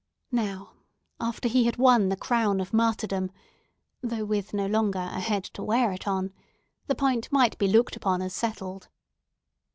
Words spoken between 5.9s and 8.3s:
it on), the point might be looked upon